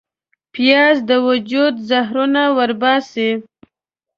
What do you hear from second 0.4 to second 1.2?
پیاز د